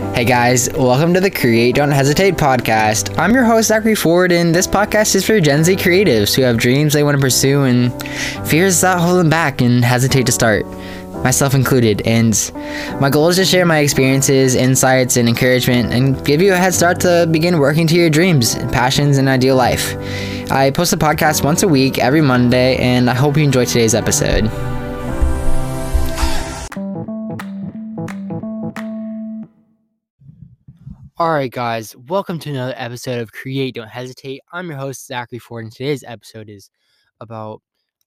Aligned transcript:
Hey 0.00 0.24
guys, 0.24 0.70
welcome 0.72 1.12
to 1.12 1.20
the 1.20 1.30
Create 1.30 1.74
Don't 1.74 1.90
Hesitate 1.90 2.34
podcast. 2.34 3.16
I'm 3.18 3.34
your 3.34 3.44
host, 3.44 3.70
Zackary 3.70 3.96
Ford, 3.96 4.32
and 4.32 4.54
this 4.54 4.66
podcast 4.66 5.14
is 5.14 5.26
for 5.26 5.38
Gen 5.40 5.62
Z 5.62 5.76
creatives 5.76 6.34
who 6.34 6.40
have 6.40 6.56
dreams 6.56 6.94
they 6.94 7.04
want 7.04 7.16
to 7.16 7.20
pursue 7.20 7.62
and 7.64 7.92
fears 8.48 8.80
that 8.80 8.98
hold 8.98 9.18
them 9.18 9.28
back 9.28 9.60
and 9.60 9.84
hesitate 9.84 10.24
to 10.24 10.32
start, 10.32 10.64
myself 11.22 11.54
included. 11.54 12.00
And 12.06 12.34
my 12.98 13.10
goal 13.10 13.28
is 13.28 13.36
to 13.36 13.44
share 13.44 13.66
my 13.66 13.80
experiences, 13.80 14.54
insights, 14.54 15.18
and 15.18 15.28
encouragement 15.28 15.92
and 15.92 16.24
give 16.24 16.40
you 16.40 16.54
a 16.54 16.56
head 16.56 16.72
start 16.72 16.98
to 17.00 17.28
begin 17.30 17.58
working 17.58 17.86
to 17.88 17.94
your 17.94 18.08
dreams, 18.08 18.54
passions, 18.72 19.18
and 19.18 19.28
ideal 19.28 19.54
life. 19.56 19.94
I 20.50 20.70
post 20.70 20.94
a 20.94 20.96
podcast 20.96 21.44
once 21.44 21.62
a 21.62 21.68
week 21.68 21.98
every 21.98 22.22
Monday, 22.22 22.76
and 22.76 23.10
I 23.10 23.14
hope 23.14 23.36
you 23.36 23.44
enjoy 23.44 23.66
today's 23.66 23.94
episode. 23.94 24.50
All 31.20 31.32
right, 31.32 31.52
guys, 31.52 31.94
welcome 32.08 32.38
to 32.38 32.48
another 32.48 32.72
episode 32.78 33.20
of 33.20 33.30
Create 33.30 33.74
Don't 33.74 33.90
Hesitate. 33.90 34.40
I'm 34.52 34.70
your 34.70 34.78
host, 34.78 35.06
Zackary 35.06 35.38
Ford, 35.38 35.64
and 35.64 35.70
today's 35.70 36.02
episode 36.02 36.48
is 36.48 36.70
about 37.20 37.60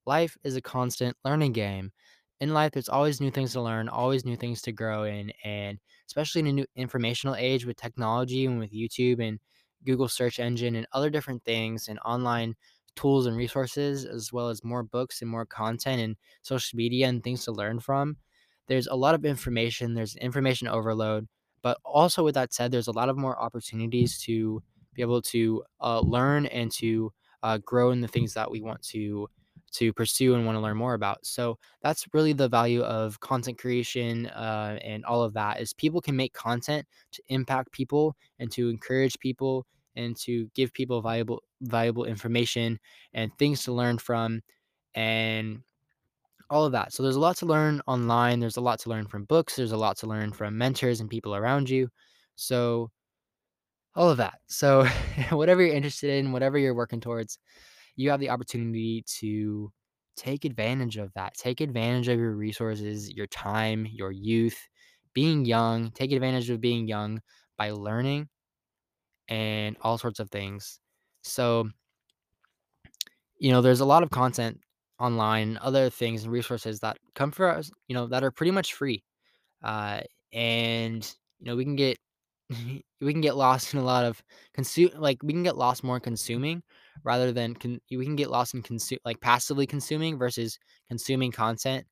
life 0.08 0.36
is 0.44 0.56
a 0.56 0.62
constant 0.64 1.16
learning 1.24 1.52
game. 1.52 1.92
In 2.40 2.56
life, 2.56 2.72
there's 2.72 2.90
always 2.90 3.22
new 3.22 3.30
things 3.30 3.52
to 3.52 3.62
learn, 3.62 3.88
always 3.88 4.26
new 4.26 4.36
things 4.36 4.64
to 4.64 4.72
grow 4.72 5.04
in, 5.04 5.32
and 5.44 5.78
especially 6.08 6.40
in 6.40 6.48
a 6.48 6.54
new 6.54 6.66
informational 6.76 7.36
age 7.36 7.68
with 7.68 7.78
technology 7.78 8.48
and 8.48 8.58
with 8.58 8.74
YouTube 8.74 9.24
and 9.24 9.40
Google 9.86 10.08
search 10.08 10.40
engine 10.40 10.76
and 10.76 10.88
other 10.92 11.12
different 11.12 11.46
things 11.46 11.90
and 11.90 12.00
online 12.04 12.56
tools 12.96 13.28
and 13.28 13.38
resources, 13.38 14.06
as 14.06 14.34
well 14.34 14.50
as 14.50 14.64
more 14.64 14.82
books 14.82 15.22
and 15.22 15.30
more 15.30 15.46
content 15.46 16.02
and 16.02 16.16
social 16.42 16.76
media 16.76 17.10
and 17.10 17.24
things 17.24 17.46
to 17.46 17.52
learn 17.52 17.80
from. 17.80 18.18
There's 18.68 18.88
a 18.88 18.96
lot 18.96 19.14
of 19.14 19.24
information, 19.24 19.94
there's 19.94 20.16
information 20.16 20.68
overload 20.68 21.28
but 21.64 21.80
also, 21.86 22.24
with 22.24 22.36
that 22.36 22.54
said, 22.54 22.72
there's 22.72 22.88
a 22.88 22.92
lot 22.92 23.10
of 23.10 23.18
more 23.18 23.42
opportunities 23.42 24.20
to 24.24 24.62
be 24.94 25.02
able 25.02 25.22
to 25.24 25.64
uh, 25.82 26.02
learn 26.02 26.46
and 26.48 26.72
to 26.74 27.12
uh, 27.42 27.58
grow 27.60 27.92
in 27.92 28.02
the 28.02 28.08
things 28.08 28.34
that 28.36 28.52
we 28.52 28.62
want 28.62 28.82
to 28.84 29.28
to 29.72 29.92
pursue 29.92 30.36
and 30.36 30.46
want 30.46 30.56
to 30.56 30.60
learn 30.62 30.78
more 30.78 30.94
about. 30.94 31.26
So 31.26 31.58
that's 31.82 32.06
really 32.14 32.34
the 32.34 32.48
value 32.48 32.84
of 32.84 33.20
content 33.22 33.58
creation 33.58 34.28
uh, 34.28 34.78
and 34.84 35.04
all 35.06 35.24
of 35.24 35.34
that 35.34 35.60
is 35.60 35.74
people 35.74 36.00
can 36.00 36.16
make 36.16 36.34
content 36.34 36.86
to 37.14 37.24
impact 37.30 37.72
people 37.72 38.16
and 38.40 38.52
to 38.52 38.70
encourage 38.70 39.18
people 39.20 39.66
and 39.96 40.16
to 40.18 40.48
give 40.54 40.74
people 40.74 41.02
valuable 41.02 41.42
valuable 41.62 42.06
information 42.06 42.80
and 43.14 43.32
things 43.40 43.64
to 43.64 43.74
learn 43.74 43.98
from 43.98 44.42
and 44.96 45.62
all 46.50 46.66
of 46.66 46.72
that. 46.74 46.94
So 46.94 47.04
there's 47.04 47.16
a 47.16 47.20
lot 47.20 47.38
to 47.38 47.46
learn 47.46 47.82
online. 47.88 48.40
There's 48.40 48.58
a 48.58 48.62
lot 48.62 48.80
to 48.80 48.90
learn 48.90 49.08
from 49.08 49.26
books. 49.26 49.56
There's 49.56 49.72
a 49.72 49.78
lot 49.78 49.98
to 49.98 50.08
learn 50.08 50.32
from 50.32 50.58
mentors 50.58 51.00
and 51.00 51.10
people 51.10 51.36
around 51.36 51.70
you. 51.70 51.90
So 52.36 52.92
all 53.96 54.10
of 54.10 54.18
that. 54.18 54.40
So 54.48 54.86
whatever 55.32 55.62
you're 55.62 55.76
interested 55.76 56.12
in, 56.12 56.32
whatever 56.32 56.58
you're 56.58 56.76
working 56.76 57.02
towards, 57.02 57.40
you 57.96 58.10
have 58.10 58.20
the 58.20 58.30
opportunity 58.30 59.04
to 59.20 59.72
take 60.16 60.46
advantage 60.46 60.98
of 60.98 61.12
that. 61.14 61.36
Take 61.36 61.62
advantage 61.62 62.08
of 62.08 62.20
your 62.20 62.36
resources, 62.36 63.12
your 63.12 63.28
time, 63.28 63.88
your 63.90 64.12
youth, 64.12 64.58
being 65.14 65.46
young. 65.46 65.92
Take 65.92 66.12
advantage 66.12 66.50
of 66.50 66.62
being 66.62 66.88
young 66.88 67.22
by 67.58 67.72
learning 67.72 68.28
and 69.28 69.78
all 69.82 69.98
sorts 69.98 70.20
of 70.20 70.30
things. 70.30 70.80
So, 71.24 71.70
you 73.38 73.52
know, 73.52 73.62
there's 73.62 73.80
a 73.80 73.86
lot 73.86 74.04
of 74.04 74.10
content 74.10 74.60
online, 75.04 75.60
other 75.62 75.90
things 75.90 76.24
and 76.24 76.32
resources 76.32 76.80
that 76.82 76.98
come 77.16 77.32
for 77.32 77.50
us, 77.50 77.72
you 77.88 77.96
know, 77.96 78.08
that 78.08 78.24
are 78.24 78.32
pretty 78.32 78.52
much 78.52 78.74
free. 78.76 79.04
Uh, 79.64 80.02
and 80.34 81.16
you 81.40 81.46
know, 81.48 81.56
we 81.56 81.64
can 81.66 81.76
get 81.76 81.98
we 83.02 83.14
can 83.14 83.22
get 83.22 83.38
lost 83.38 83.74
in 83.74 83.80
a 83.80 83.84
lot 83.84 84.06
of 84.06 84.22
consume 84.54 84.92
like 84.98 85.20
we 85.24 85.34
can 85.34 85.44
get 85.44 85.58
lost 85.58 85.84
more 85.84 86.00
consuming 86.00 86.64
rather 87.04 87.32
than 87.32 87.56
con- 87.56 87.82
we 87.92 88.06
can 88.06 88.16
get 88.16 88.30
lost 88.30 88.54
in 88.54 88.62
consume 88.62 89.00
like 89.06 89.20
passively 89.22 89.66
consuming 89.68 90.18
versus 90.18 90.60
consuming 90.90 91.32
content 91.32 91.86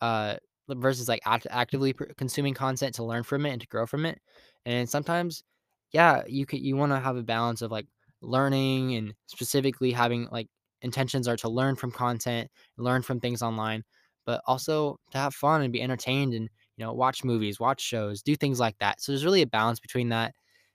uh 0.00 0.36
versus 0.68 1.08
like 1.08 1.20
act- 1.24 1.46
actively 1.50 1.92
pr- 1.92 2.04
consuming 2.16 2.54
content 2.54 2.94
to 2.94 3.04
learn 3.04 3.22
from 3.22 3.46
it 3.46 3.50
and 3.52 3.60
to 3.60 3.66
grow 3.68 3.86
from 3.86 4.04
it 4.06 4.18
and 4.66 4.88
sometimes 4.88 5.44
yeah 5.92 6.22
you 6.26 6.46
could 6.46 6.60
you 6.60 6.76
want 6.76 6.92
to 6.92 7.00
have 7.00 7.16
a 7.16 7.22
balance 7.22 7.62
of 7.62 7.70
like 7.70 7.86
learning 8.22 8.94
and 8.96 9.14
specifically 9.26 9.92
having 9.92 10.28
like 10.32 10.48
intentions 10.82 11.26
are 11.28 11.36
to 11.36 11.48
learn 11.48 11.76
from 11.76 11.90
content 11.90 12.48
learn 12.78 13.02
from 13.02 13.20
things 13.20 13.42
online 13.42 13.82
but 14.24 14.40
also 14.46 14.98
to 15.10 15.18
have 15.18 15.34
fun 15.34 15.62
and 15.62 15.72
be 15.72 15.82
entertained 15.82 16.34
and 16.34 16.48
you 16.76 16.84
know 16.84 16.92
watch 16.92 17.24
movies 17.24 17.60
watch 17.60 17.80
shows 17.80 18.22
do 18.22 18.36
things 18.36 18.60
like 18.60 18.76
that. 18.78 19.00
So 19.00 19.12
there's 19.12 19.24
really 19.24 19.42
a 19.42 19.46
balance 19.46 19.80
between 19.80 20.08
that 20.10 20.34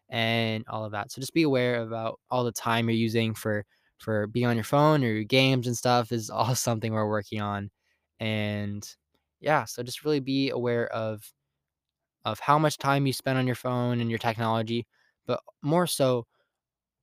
and 0.10 0.64
all 0.68 0.86
of 0.86 0.92
that. 0.94 1.12
So 1.12 1.22
just 1.22 1.34
be 1.34 1.44
aware 1.44 1.82
about 1.82 2.20
all 2.30 2.44
the 2.44 2.52
time 2.52 2.90
you're 2.90 2.98
using 2.98 3.34
for 3.34 3.66
for 3.98 4.28
being 4.28 4.48
on 4.48 4.56
your 4.56 4.64
phone 4.64 5.04
or 5.04 5.14
your 5.14 5.24
games 5.24 5.68
and 5.68 5.78
stuff 5.78 6.12
is 6.12 6.30
all 6.30 6.56
something 6.56 6.92
we're 6.94 7.08
working 7.10 7.42
on. 7.42 7.70
And 8.20 8.88
yeah 9.40 9.66
so 9.66 9.82
just 9.84 10.04
really 10.06 10.20
be 10.20 10.50
aware 10.52 10.88
of 10.94 11.24
of 12.26 12.40
how 12.40 12.60
much 12.60 12.78
time 12.78 13.08
you 13.08 13.14
spend 13.14 13.38
on 13.38 13.48
your 13.48 13.56
phone 13.56 14.00
and 14.02 14.10
your 14.10 14.20
technology 14.20 14.86
but 15.26 15.42
more 15.62 15.88
so 15.88 16.26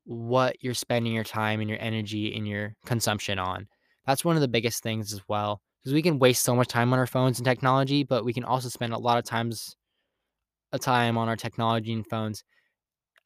what 0.08 0.56
you're 0.62 0.74
spending 0.74 1.12
your 1.12 1.24
time 1.24 1.60
and 1.60 1.68
your 1.68 1.80
energy 1.80 2.34
and 2.34 2.48
your 2.48 2.74
consumption 2.86 3.38
on 3.38 3.66
that's 4.06 4.24
one 4.24 4.36
of 4.36 4.42
the 4.42 4.48
biggest 4.48 4.82
things 4.82 5.12
as 5.12 5.20
well 5.28 5.60
because 5.82 5.92
we 5.92 6.02
can 6.02 6.18
waste 6.18 6.42
so 6.42 6.56
much 6.56 6.68
time 6.68 6.92
on 6.92 6.98
our 6.98 7.06
phones 7.06 7.38
and 7.38 7.44
technology 7.44 8.02
but 8.04 8.24
we 8.24 8.32
can 8.32 8.44
also 8.44 8.68
spend 8.68 8.92
a 8.92 8.98
lot 8.98 9.18
of 9.18 9.24
times 9.24 9.76
a 10.72 10.78
time 10.78 11.18
on 11.18 11.28
our 11.28 11.36
technology 11.36 11.92
and 11.92 12.06
phones 12.06 12.42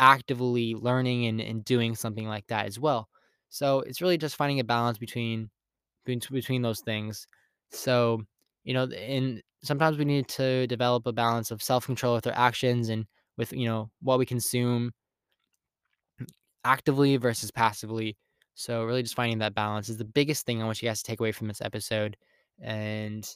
actively 0.00 0.74
learning 0.74 1.26
and, 1.26 1.40
and 1.40 1.64
doing 1.64 1.94
something 1.94 2.26
like 2.26 2.46
that 2.48 2.66
as 2.66 2.78
well 2.80 3.08
so 3.48 3.80
it's 3.80 4.00
really 4.00 4.18
just 4.18 4.36
finding 4.36 4.60
a 4.60 4.64
balance 4.64 4.98
between 4.98 5.50
between 6.04 6.20
between 6.32 6.62
those 6.62 6.80
things. 6.80 7.26
So, 7.70 8.22
you 8.64 8.74
know, 8.74 8.84
and 8.84 9.42
sometimes 9.62 9.98
we 9.98 10.04
need 10.04 10.28
to 10.28 10.66
develop 10.66 11.06
a 11.06 11.12
balance 11.12 11.50
of 11.50 11.62
self-control 11.62 12.14
with 12.14 12.26
our 12.26 12.32
actions 12.34 12.88
and 12.88 13.06
with, 13.36 13.52
you 13.52 13.66
know, 13.66 13.90
what 14.02 14.18
we 14.18 14.26
consume 14.26 14.92
actively 16.64 17.16
versus 17.16 17.50
passively. 17.50 18.16
So, 18.54 18.84
really 18.84 19.02
just 19.02 19.14
finding 19.16 19.38
that 19.38 19.54
balance 19.54 19.88
is 19.88 19.98
the 19.98 20.04
biggest 20.04 20.46
thing 20.46 20.62
I 20.62 20.66
want 20.66 20.82
you 20.82 20.88
guys 20.88 21.02
to 21.02 21.10
take 21.10 21.20
away 21.20 21.32
from 21.32 21.48
this 21.48 21.62
episode. 21.62 22.16
And 22.60 23.28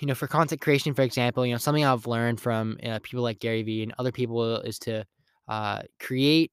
you 0.00 0.06
know, 0.06 0.14
for 0.14 0.26
content 0.26 0.60
creation, 0.60 0.94
for 0.94 1.02
example, 1.02 1.46
you 1.46 1.52
know, 1.52 1.58
something 1.58 1.84
I've 1.84 2.06
learned 2.06 2.40
from 2.40 2.78
uh, 2.84 2.98
people 3.02 3.22
like 3.22 3.38
Gary 3.40 3.62
Vee 3.62 3.82
and 3.82 3.94
other 3.98 4.12
people 4.12 4.58
is 4.60 4.78
to 4.80 5.04
uh, 5.48 5.82
create 6.00 6.52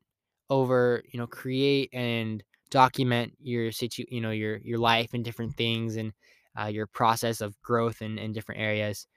over, 0.50 1.04
you 1.12 1.20
know, 1.20 1.28
create 1.28 1.90
and 1.94 2.44
document 2.70 3.34
your 3.40 3.72
situ, 3.72 4.06
you 4.10 4.22
know, 4.22 4.32
your 4.32 4.58
your 4.58 4.80
life 4.80 5.14
and 5.14 5.24
different 5.26 5.56
things 5.56 5.96
and 5.98 6.14
uh, 6.60 6.66
your 6.68 6.88
process 6.88 7.42
of 7.42 7.60
growth 7.62 8.02
in, 8.02 8.18
in 8.18 8.32
different 8.34 8.62
areas 8.62 9.08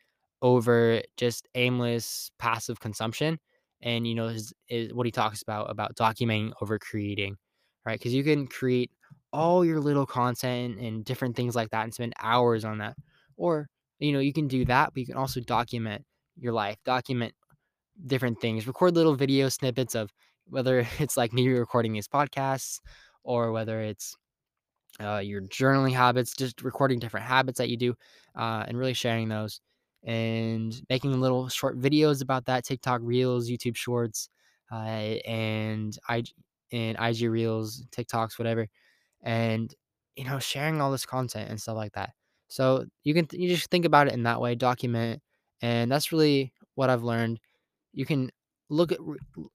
over 0.43 1.03
just 1.17 1.49
aimless 1.55 2.31
passive 2.39 2.81
consumption. 2.81 3.39
And 3.87 4.07
you 4.09 4.17
know, 4.17 4.29
is, 4.29 4.55
is 4.71 4.95
what 4.95 5.07
he 5.07 5.13
talks 5.13 5.43
about 5.43 5.71
about 5.71 5.97
documenting 5.97 6.53
over 6.63 6.79
creating, 6.79 7.39
right? 7.87 7.99
Because 7.99 8.15
you 8.15 8.25
can 8.25 8.49
create 8.49 8.93
all 9.33 9.65
your 9.65 9.81
little 9.81 10.07
content 10.07 10.81
and 10.81 11.05
different 11.07 11.37
things 11.37 11.57
like 11.57 11.71
that 11.71 11.85
and 11.85 11.95
spend 11.95 12.15
hours 12.21 12.65
on 12.67 12.79
that, 12.81 12.97
or 13.39 13.69
you 14.01 14.13
know, 14.13 14.21
you 14.21 14.35
can 14.35 14.49
do 14.49 14.67
that, 14.67 14.91
but 14.95 15.01
you 15.01 15.07
can 15.07 15.17
also 15.17 15.41
document 15.41 16.05
your 16.39 16.53
life, 16.55 16.79
document 16.85 17.35
different 18.07 18.41
things, 18.41 18.67
record 18.67 18.95
little 18.95 19.15
video 19.17 19.49
snippets 19.49 19.95
of 19.95 20.11
whether 20.49 20.87
it's 21.01 21.17
like 21.17 21.33
me 21.33 21.49
recording 21.49 21.93
these 21.93 22.09
podcasts 22.09 22.81
or 23.25 23.53
whether 23.53 23.81
it's 23.83 24.17
uh, 25.01 25.19
your 25.19 25.43
journaling 25.43 25.93
habits, 25.93 26.35
just 26.35 26.63
recording 26.63 26.99
different 26.99 27.27
habits 27.27 27.59
that 27.59 27.69
you 27.69 27.77
do 27.77 27.95
uh, 28.37 28.65
and 28.69 28.79
really 28.79 28.95
sharing 28.95 29.29
those 29.29 29.61
and 30.07 30.81
making 30.89 31.21
little 31.21 31.49
short 31.49 31.79
videos 31.79 32.23
about 32.23 32.47
that 32.47 32.65
TikTok 32.65 33.01
Reels, 33.03 33.51
YouTube 33.51 33.77
Shorts, 33.77 34.29
uh, 34.73 34.77
and 34.77 35.99
I 36.09 36.25
and 36.73 36.97
IG 37.01 37.29
Reels, 37.29 37.85
TikToks, 37.91 38.39
whatever, 38.39 38.69
and 39.23 39.75
you 40.15 40.25
know 40.25 40.39
sharing 40.39 40.81
all 40.81 40.93
this 40.93 41.05
content 41.05 41.51
and 41.51 41.61
stuff 41.61 41.77
like 41.77 41.93
that. 41.93 42.11
So 42.49 42.87
you 43.03 43.15
can 43.15 43.27
you 43.33 43.49
just 43.49 43.71
think 43.71 43.85
about 43.85 44.07
it 44.07 44.15
in 44.15 44.23
that 44.23 44.41
way, 44.41 44.55
document, 44.55 45.21
and 45.61 45.91
that's 45.91 46.13
really 46.13 46.53
what 46.77 46.89
I've 46.89 47.03
learned. 47.03 47.41
You 47.93 48.07
can 48.07 48.31
look 48.69 48.93
at 48.93 48.99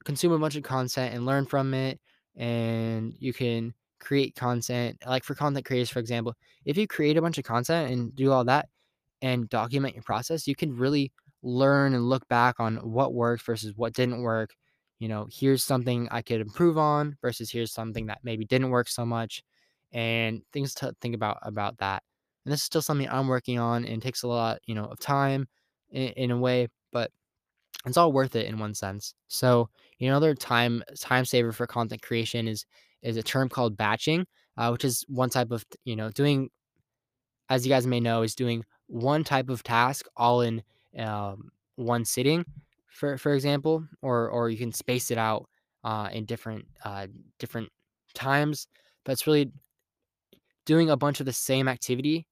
consume 0.03 0.33
a 0.33 0.39
bunch 0.39 0.57
of 0.57 0.63
content 0.63 1.15
and 1.15 1.25
learn 1.25 1.45
from 1.45 1.73
it, 1.73 1.99
and 2.35 3.13
you 3.19 3.33
can 3.33 3.73
create 4.01 4.35
content 4.35 4.97
like 5.07 5.23
for 5.23 5.35
content 5.35 5.65
creators, 5.65 5.89
for 5.89 5.99
example. 5.99 6.35
If 6.65 6.77
you 6.77 6.87
create 6.87 7.15
a 7.15 7.21
bunch 7.21 7.37
of 7.37 7.45
content 7.45 7.91
and 7.91 8.13
do 8.15 8.31
all 8.31 8.43
that 8.45 8.67
and 9.21 9.49
document 9.49 9.95
your 9.95 10.03
process, 10.03 10.47
you 10.47 10.55
can 10.55 10.75
really 10.75 11.11
learn 11.43 11.93
and 11.93 12.07
look 12.07 12.27
back 12.27 12.59
on 12.59 12.77
what 12.77 13.13
worked 13.13 13.43
versus 13.43 13.73
what 13.75 13.93
didn't 13.93 14.21
work. 14.21 14.53
You 14.99 15.07
know, 15.07 15.27
here's 15.31 15.63
something 15.63 16.07
I 16.11 16.21
could 16.21 16.41
improve 16.41 16.77
on 16.77 17.17
versus 17.21 17.51
here's 17.51 17.71
something 17.73 18.07
that 18.07 18.19
maybe 18.23 18.45
didn't 18.45 18.69
work 18.69 18.87
so 18.87 19.05
much 19.05 19.43
and 19.91 20.41
things 20.53 20.73
to 20.75 20.93
think 21.01 21.15
about 21.15 21.39
about 21.41 21.77
that. 21.79 22.03
And 22.45 22.51
this 22.51 22.61
is 22.61 22.65
still 22.65 22.81
something 22.81 23.09
I'm 23.09 23.27
working 23.27 23.59
on 23.59 23.85
and 23.85 24.01
takes 24.01 24.23
a 24.23 24.27
lot, 24.27 24.59
you 24.65 24.75
know, 24.75 24.85
of 24.85 24.99
time 24.99 25.47
in, 25.91 26.09
in 26.09 26.31
a 26.31 26.37
way, 26.37 26.67
but 26.91 27.11
it's 27.85 27.97
all 27.97 28.11
worth 28.11 28.35
it 28.35 28.45
in 28.45 28.59
one 28.59 28.73
sense. 28.73 29.13
So, 29.27 29.69
you 29.97 30.07
know, 30.07 30.13
another 30.13 30.35
time 30.35 30.83
time 30.99 31.25
saver 31.25 31.51
for 31.51 31.67
content 31.67 32.01
creation 32.01 32.47
is 32.47 32.65
is 33.01 33.17
a 33.17 33.23
term 33.23 33.49
called 33.49 33.77
batching, 33.77 34.25
uh, 34.57 34.69
which 34.69 34.85
is 34.85 35.03
one 35.07 35.29
type 35.29 35.51
of 35.51 35.65
you 35.83 35.95
know 35.95 36.09
doing, 36.09 36.49
as 37.49 37.65
you 37.65 37.71
guys 37.71 37.87
may 37.87 37.99
know, 37.99 38.21
is 38.21 38.35
doing 38.35 38.63
one 38.91 39.23
type 39.23 39.49
of 39.49 39.63
task 39.63 40.05
all 40.17 40.41
in 40.41 40.61
um, 40.97 41.51
one 41.75 42.05
sitting, 42.05 42.45
for 42.87 43.17
for 43.17 43.33
example, 43.33 43.85
or 44.01 44.29
or 44.29 44.49
you 44.49 44.57
can 44.57 44.71
space 44.71 45.11
it 45.11 45.17
out 45.17 45.47
uh, 45.83 46.09
in 46.11 46.25
different 46.25 46.65
uh, 46.83 47.07
different 47.39 47.69
times. 48.13 48.67
But 49.03 49.13
it's 49.13 49.25
really 49.25 49.51
doing 50.65 50.89
a 50.89 50.97
bunch 50.97 51.19
of 51.19 51.25
the 51.25 51.33
same 51.33 51.67
activity 51.67 52.27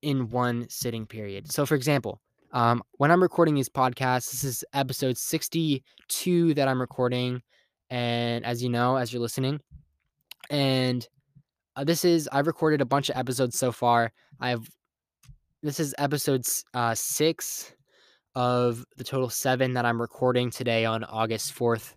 in 0.00 0.28
one 0.30 0.66
sitting 0.68 1.06
period. 1.06 1.52
So, 1.52 1.64
for 1.64 1.76
example, 1.76 2.20
um, 2.52 2.82
when 2.98 3.10
I'm 3.10 3.22
recording 3.22 3.54
these 3.54 3.68
podcasts, 3.68 4.30
this 4.30 4.44
is 4.44 4.64
episode 4.74 5.16
62 5.16 6.54
that 6.54 6.68
I'm 6.68 6.80
recording. 6.80 7.42
And 7.90 8.44
as 8.44 8.62
you 8.62 8.68
know, 8.68 8.96
as 8.96 9.12
you're 9.12 9.22
listening, 9.22 9.60
and 10.50 11.06
uh, 11.76 11.84
this 11.84 12.04
is, 12.04 12.28
I've 12.32 12.46
recorded 12.46 12.80
a 12.80 12.86
bunch 12.86 13.08
of 13.08 13.16
episodes 13.16 13.58
so 13.58 13.70
far. 13.72 14.12
I've, 14.40 14.68
this 15.62 15.78
is 15.78 15.94
episode 15.96 16.44
uh, 16.74 16.94
six 16.94 17.72
of 18.34 18.84
the 18.96 19.04
total 19.04 19.30
seven 19.30 19.74
that 19.74 19.84
I'm 19.84 20.00
recording 20.00 20.50
today 20.50 20.84
on 20.84 21.04
August 21.04 21.54
4th, 21.54 21.94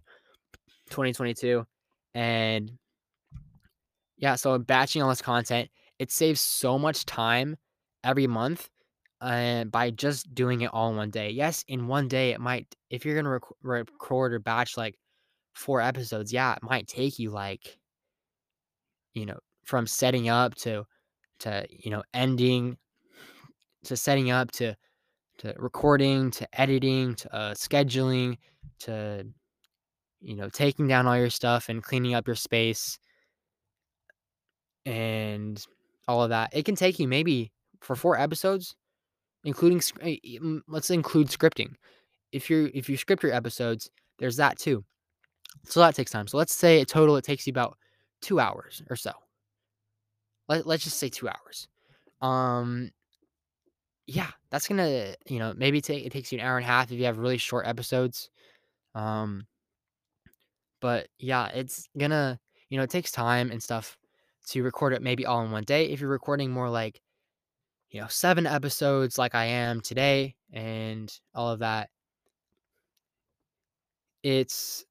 2022. 0.91 1.65
And 2.13 2.71
yeah, 4.17 4.35
so 4.35 4.53
I'm 4.53 4.63
batching 4.63 5.01
all 5.01 5.09
this 5.09 5.21
content. 5.21 5.69
It 5.97 6.11
saves 6.11 6.41
so 6.41 6.77
much 6.77 7.05
time 7.05 7.57
every 8.03 8.27
month 8.27 8.69
uh, 9.19 9.63
by 9.63 9.89
just 9.89 10.35
doing 10.35 10.61
it 10.61 10.69
all 10.71 10.91
in 10.91 10.97
one 10.97 11.09
day. 11.09 11.31
Yes, 11.31 11.65
in 11.67 11.87
one 11.87 12.07
day, 12.07 12.31
it 12.31 12.39
might, 12.39 12.67
if 12.91 13.03
you're 13.03 13.15
going 13.15 13.25
to 13.25 13.31
rec- 13.31 13.41
record 13.63 14.33
or 14.33 14.39
batch 14.39 14.77
like 14.77 14.95
four 15.55 15.81
episodes, 15.81 16.31
yeah, 16.31 16.53
it 16.53 16.61
might 16.61 16.87
take 16.87 17.17
you 17.17 17.31
like, 17.31 17.79
you 19.15 19.25
know, 19.25 19.39
from 19.63 19.87
setting 19.87 20.29
up 20.29 20.53
to, 20.55 20.85
to, 21.39 21.65
you 21.69 21.89
know, 21.89 22.03
ending, 22.13 22.77
to 23.85 23.97
setting 23.97 24.31
up 24.31 24.51
to, 24.51 24.75
to 25.39 25.53
recording, 25.57 26.31
to 26.31 26.47
editing, 26.59 27.15
to 27.15 27.35
uh, 27.35 27.53
scheduling, 27.53 28.37
to, 28.79 29.25
you 30.21 30.35
know, 30.35 30.49
taking 30.49 30.87
down 30.87 31.07
all 31.07 31.17
your 31.17 31.29
stuff 31.29 31.69
and 31.69 31.83
cleaning 31.83 32.13
up 32.13 32.27
your 32.27 32.35
space 32.35 32.99
and 34.85 35.65
all 36.07 36.23
of 36.23 36.29
that. 36.29 36.49
It 36.53 36.65
can 36.65 36.75
take 36.75 36.99
you 36.99 37.07
maybe 37.07 37.51
for 37.81 37.95
four 37.95 38.19
episodes, 38.19 38.75
including 39.43 39.81
eh, 40.01 40.17
let's 40.67 40.89
include 40.89 41.27
scripting. 41.27 41.73
If 42.31 42.49
you 42.49 42.69
if 42.73 42.89
you 42.89 42.97
script 42.97 43.23
your 43.23 43.33
episodes, 43.33 43.89
there's 44.19 44.37
that 44.37 44.57
too. 44.57 44.83
So 45.65 45.79
that 45.79 45.95
takes 45.95 46.11
time. 46.11 46.27
So 46.27 46.37
let's 46.37 46.53
say 46.53 46.81
a 46.81 46.85
total 46.85 47.15
it 47.17 47.23
takes 47.23 47.47
you 47.47 47.51
about 47.51 47.77
two 48.21 48.39
hours 48.39 48.83
or 48.89 48.95
so. 48.95 49.11
Let, 50.47 50.67
let's 50.67 50.83
just 50.83 50.99
say 50.99 51.09
two 51.09 51.29
hours. 51.29 51.67
Um 52.21 52.91
yeah, 54.07 54.29
that's 54.51 54.67
gonna, 54.67 55.15
you 55.27 55.39
know, 55.39 55.53
maybe 55.57 55.81
take 55.81 56.05
it 56.05 56.11
takes 56.11 56.31
you 56.31 56.39
an 56.39 56.45
hour 56.45 56.57
and 56.57 56.65
a 56.65 56.67
half 56.67 56.91
if 56.91 56.99
you 56.99 57.05
have 57.05 57.17
really 57.17 57.37
short 57.37 57.67
episodes. 57.67 58.29
Um 58.95 59.47
but 60.81 61.07
yeah, 61.19 61.47
it's 61.47 61.87
gonna, 61.97 62.39
you 62.69 62.77
know, 62.77 62.83
it 62.83 62.89
takes 62.89 63.11
time 63.11 63.51
and 63.51 63.61
stuff 63.61 63.97
to 64.47 64.63
record 64.63 64.93
it 64.93 65.01
maybe 65.01 65.25
all 65.25 65.41
in 65.43 65.51
one 65.51 65.63
day. 65.63 65.85
If 65.89 65.99
you're 66.01 66.09
recording 66.09 66.51
more 66.51 66.69
like 66.69 67.01
you 67.91 68.01
know, 68.01 68.07
seven 68.09 68.45
episodes 68.47 69.17
like 69.17 69.35
I 69.35 69.45
am 69.45 69.81
today 69.81 70.35
and 70.53 71.11
all 71.33 71.49
of 71.51 71.59
that. 71.59 71.89
It's, 74.23 74.83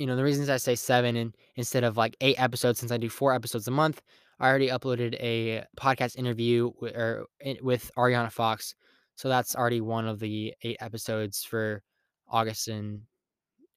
you 0.00 0.06
know, 0.06 0.16
the 0.16 0.24
reasons 0.24 0.48
I 0.48 0.56
say 0.56 0.74
seven 0.74 1.14
and 1.14 1.36
instead 1.56 1.84
of 1.84 1.98
like 1.98 2.16
eight 2.22 2.40
episodes, 2.40 2.80
since 2.80 2.90
I 2.90 2.96
do 2.96 3.10
four 3.10 3.34
episodes 3.34 3.68
a 3.68 3.70
month, 3.70 4.00
I 4.40 4.48
already 4.48 4.68
uploaded 4.68 5.14
a 5.20 5.62
podcast 5.78 6.16
interview 6.16 6.70
with, 6.80 6.96
or, 6.96 7.26
with 7.60 7.90
Ariana 7.98 8.32
Fox. 8.32 8.74
So 9.16 9.28
that's 9.28 9.54
already 9.54 9.82
one 9.82 10.08
of 10.08 10.18
the 10.18 10.54
eight 10.62 10.78
episodes 10.80 11.44
for 11.44 11.82
August 12.26 12.68
and, 12.68 13.02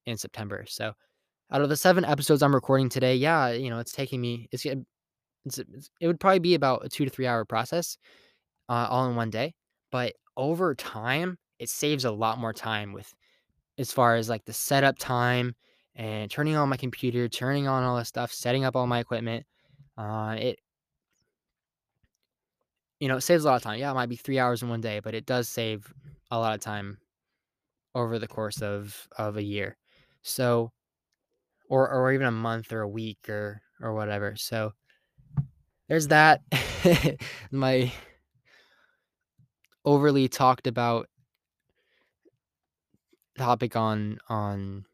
and 0.07 0.17
September. 0.17 0.63
So 0.65 0.93
out 1.51 1.61
of 1.61 1.67
the 1.67 1.75
seven 1.75 2.05
episodes 2.05 2.41
I'm 2.41 2.55
recording 2.55 2.87
today, 2.87 3.17
yeah, 3.17 3.49
you 3.49 3.69
know, 3.69 3.79
it's 3.79 3.91
taking 3.91 4.21
me, 4.21 4.47
it's, 4.53 4.65
it's, 4.65 5.89
it 5.99 6.07
would 6.07 6.21
probably 6.21 6.39
be 6.39 6.55
about 6.55 6.85
a 6.85 6.89
two 6.89 7.03
to 7.03 7.11
three 7.11 7.27
hour 7.27 7.43
process 7.43 7.97
uh, 8.69 8.87
all 8.89 9.09
in 9.09 9.17
one 9.17 9.29
day. 9.29 9.55
But 9.91 10.13
over 10.37 10.73
time, 10.73 11.37
it 11.59 11.67
saves 11.67 12.05
a 12.05 12.11
lot 12.11 12.39
more 12.39 12.53
time 12.53 12.93
with 12.93 13.13
as 13.77 13.91
far 13.91 14.15
as 14.15 14.29
like 14.29 14.45
the 14.45 14.53
setup 14.53 14.97
time 14.97 15.53
and 15.95 16.29
turning 16.29 16.55
on 16.55 16.69
my 16.69 16.77
computer, 16.77 17.27
turning 17.27 17.67
on 17.67 17.83
all 17.83 17.97
this 17.97 18.07
stuff, 18.07 18.31
setting 18.31 18.65
up 18.65 18.75
all 18.75 18.87
my 18.87 18.99
equipment. 18.99 19.45
Uh, 19.97 20.35
it 20.39 20.59
you 22.99 23.09
know, 23.09 23.17
it 23.17 23.21
saves 23.21 23.43
a 23.43 23.47
lot 23.47 23.57
of 23.57 23.61
time. 23.61 23.79
Yeah, 23.79 23.91
it 23.91 23.95
might 23.95 24.09
be 24.09 24.15
three 24.15 24.39
hours 24.39 24.63
in 24.63 24.69
one 24.69 24.79
day, 24.79 25.01
but 25.01 25.13
it 25.13 25.25
does 25.25 25.49
save 25.49 25.93
a 26.31 26.39
lot 26.39 26.55
of 26.55 26.61
time 26.61 26.99
over 27.93 28.17
the 28.17 28.27
course 28.27 28.61
of 28.61 29.07
of 29.17 29.37
a 29.37 29.43
year. 29.43 29.77
So 30.21 30.71
or 31.69 31.89
or 31.89 32.13
even 32.13 32.27
a 32.27 32.31
month 32.31 32.71
or 32.71 32.81
a 32.81 32.87
week 32.87 33.29
or 33.29 33.61
or 33.81 33.93
whatever. 33.93 34.35
So 34.35 34.73
there's 35.89 36.07
that. 36.07 36.41
my 37.51 37.91
overly 39.85 40.27
talked 40.27 40.67
about 40.67 41.09
topic 43.37 43.75
on 43.75 44.17
on 44.29 44.85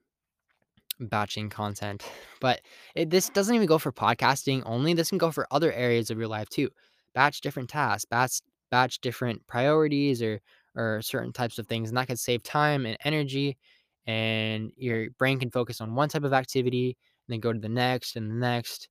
batching 0.99 1.49
content 1.49 2.03
but 2.41 2.61
it, 2.95 3.09
this 3.09 3.29
doesn't 3.29 3.55
even 3.55 3.67
go 3.67 3.77
for 3.77 3.91
podcasting 3.91 4.61
only 4.65 4.93
this 4.93 5.09
can 5.09 5.17
go 5.17 5.31
for 5.31 5.47
other 5.51 5.71
areas 5.73 6.09
of 6.09 6.17
your 6.17 6.27
life 6.27 6.49
too 6.49 6.69
batch 7.13 7.41
different 7.41 7.69
tasks 7.69 8.05
batch 8.05 8.41
batch 8.71 8.99
different 8.99 9.45
priorities 9.47 10.21
or 10.21 10.39
or 10.75 11.01
certain 11.01 11.33
types 11.33 11.57
of 11.57 11.67
things 11.67 11.89
and 11.89 11.97
that 11.97 12.07
could 12.07 12.19
save 12.19 12.43
time 12.43 12.85
and 12.85 12.97
energy 13.03 13.57
and 14.07 14.71
your 14.77 15.09
brain 15.17 15.39
can 15.39 15.51
focus 15.51 15.81
on 15.81 15.95
one 15.95 16.09
type 16.09 16.23
of 16.23 16.33
activity 16.33 16.97
and 17.27 17.33
then 17.33 17.39
go 17.39 17.53
to 17.53 17.59
the 17.59 17.69
next 17.69 18.15
and 18.15 18.29
the 18.29 18.35
next 18.35 18.89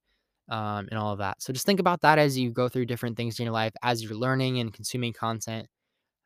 um, 0.48 0.88
and 0.90 0.98
all 0.98 1.12
of 1.12 1.18
that 1.18 1.40
so 1.42 1.52
just 1.52 1.66
think 1.66 1.80
about 1.80 2.00
that 2.00 2.18
as 2.18 2.38
you 2.38 2.50
go 2.50 2.68
through 2.68 2.86
different 2.86 3.16
things 3.16 3.38
in 3.38 3.44
your 3.44 3.52
life 3.52 3.72
as 3.82 4.02
you're 4.02 4.14
learning 4.14 4.58
and 4.60 4.72
consuming 4.72 5.12
content 5.12 5.68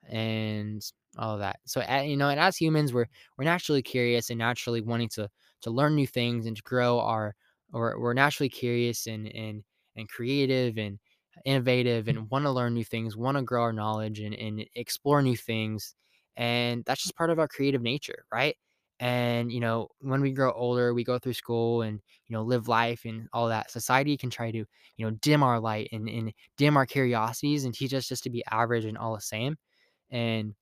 and 0.08 0.82
all 1.19 1.34
of 1.34 1.40
that. 1.40 1.61
So, 1.64 1.82
you 2.03 2.17
know, 2.17 2.29
and 2.29 2.41
as 2.41 2.56
humans, 2.56 2.93
we're 2.93 3.06
we're 3.36 3.44
naturally 3.44 3.82
curious 3.82 4.31
and 4.31 4.39
naturally 4.39 4.81
wanting 4.81 5.08
to 5.10 5.29
to 5.63 5.71
learn 5.71 5.95
new 5.95 6.07
things 6.07 6.47
and 6.47 6.57
to 6.57 6.63
grow 6.63 7.01
our, 7.01 7.35
or 7.73 7.99
we're 8.01 8.15
naturally 8.15 8.49
curious 8.49 9.07
and 9.07 9.27
and 9.29 9.65
and 9.97 10.09
creative 10.09 10.79
and 10.79 10.99
innovative 11.45 12.09
and 12.09 12.31
want 12.31 12.45
to 12.45 12.51
learn 12.51 12.75
new 12.75 12.85
things, 12.85 13.17
want 13.17 13.37
to 13.37 13.43
grow 13.43 13.63
our 13.63 13.73
knowledge 13.73 14.21
and 14.21 14.35
and 14.35 14.65
explore 14.75 15.23
new 15.23 15.37
things, 15.37 15.95
and 16.37 16.85
that's 16.85 17.03
just 17.03 17.17
part 17.17 17.31
of 17.31 17.39
our 17.39 17.49
creative 17.49 17.83
nature, 17.83 18.25
right? 18.33 18.57
And 19.01 19.51
you 19.53 19.61
know, 19.61 19.89
when 20.01 20.21
we 20.21 20.33
grow 20.33 20.53
older, 20.53 20.95
we 20.95 21.05
go 21.05 21.19
through 21.19 21.33
school 21.35 21.83
and 21.83 22.01
you 22.29 22.35
know 22.37 22.43
live 22.43 22.69
life 22.69 23.05
and 23.05 23.29
all 23.33 23.49
that. 23.49 23.71
Society 23.71 24.17
can 24.17 24.31
try 24.31 24.51
to 24.53 24.59
you 24.97 25.07
know 25.07 25.11
dim 25.23 25.43
our 25.43 25.59
light 25.61 25.89
and 25.93 26.09
and 26.09 26.33
dim 26.57 26.77
our 26.77 26.87
curiosities 26.87 27.65
and 27.65 27.75
teach 27.75 27.95
us 27.95 28.07
just 28.09 28.23
to 28.25 28.31
be 28.31 28.45
average 28.51 28.85
and 28.85 28.97
all 28.99 29.15
the 29.15 29.21
same 29.21 29.57
and, 30.11 30.55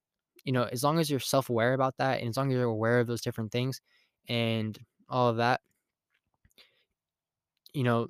you 0.44 0.52
know, 0.52 0.64
as 0.64 0.82
long 0.84 0.98
as 0.98 1.10
you're 1.10 1.20
self 1.20 1.50
aware 1.50 1.74
about 1.74 1.96
that 1.98 2.20
and 2.20 2.28
as 2.30 2.36
long 2.36 2.50
as 2.50 2.54
you're 2.54 2.64
aware 2.64 3.00
of 3.00 3.06
those 3.06 3.20
different 3.22 3.52
things 3.52 3.80
and 4.28 4.78
all 5.10 5.28
of 5.28 5.36
that, 5.36 5.60
you 7.74 7.82
know, 7.84 8.08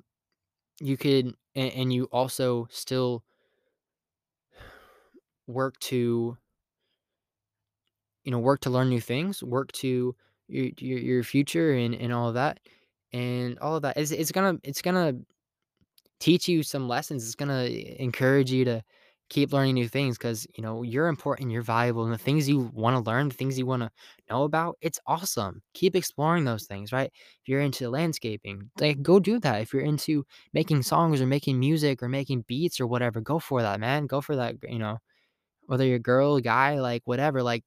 you 0.79 0.97
could, 0.97 1.35
and, 1.55 1.73
and 1.73 1.93
you 1.93 2.05
also 2.05 2.67
still 2.71 3.23
work 5.47 5.77
to, 5.79 6.37
you 8.23 8.31
know, 8.31 8.39
work 8.39 8.61
to 8.61 8.69
learn 8.69 8.89
new 8.89 9.01
things, 9.01 9.43
work 9.43 9.71
to 9.73 10.15
your, 10.47 10.69
your, 10.77 10.99
your 10.99 11.23
future 11.23 11.73
and, 11.73 11.95
and 11.95 12.13
all 12.13 12.29
of 12.29 12.35
that. 12.35 12.59
And 13.13 13.59
all 13.59 13.75
of 13.75 13.81
that 13.81 13.97
is 13.97 14.11
it's 14.11 14.31
gonna 14.31 14.57
it's 14.63 14.81
gonna 14.81 15.13
teach 16.19 16.47
you 16.47 16.63
some 16.63 16.87
lessons. 16.87 17.25
It's 17.25 17.35
gonna 17.35 17.63
encourage 17.65 18.51
you 18.51 18.63
to 18.65 18.83
keep 19.31 19.53
learning 19.53 19.75
new 19.75 19.87
things 19.87 20.17
because 20.17 20.45
you 20.55 20.61
know 20.61 20.83
you're 20.83 21.07
important 21.07 21.51
you're 21.51 21.63
valuable 21.63 22.03
and 22.03 22.13
the 22.13 22.17
things 22.17 22.49
you 22.49 22.69
want 22.73 22.95
to 22.95 23.09
learn 23.09 23.29
the 23.29 23.35
things 23.35 23.57
you 23.57 23.65
want 23.65 23.81
to 23.81 23.89
know 24.29 24.43
about 24.43 24.77
it's 24.81 24.99
awesome 25.07 25.63
keep 25.73 25.95
exploring 25.95 26.43
those 26.45 26.65
things 26.67 26.91
right? 26.93 27.11
If 27.13 27.47
you're 27.47 27.61
into 27.61 27.89
landscaping 27.89 28.69
like 28.79 29.01
go 29.01 29.19
do 29.19 29.39
that 29.39 29.61
if 29.61 29.73
you're 29.73 29.83
into 29.83 30.25
making 30.53 30.83
songs 30.83 31.21
or 31.21 31.27
making 31.27 31.59
music 31.59 32.03
or 32.03 32.09
making 32.09 32.43
beats 32.47 32.79
or 32.81 32.87
whatever 32.87 33.21
go 33.21 33.39
for 33.39 33.61
that 33.63 33.79
man 33.79 34.07
go 34.07 34.21
for 34.21 34.35
that 34.35 34.55
you 34.63 34.79
know 34.79 34.99
whether 35.67 35.85
you're 35.85 35.97
a 35.97 35.99
girl 35.99 36.39
guy 36.39 36.79
like 36.79 37.03
whatever 37.05 37.43
like 37.43 37.63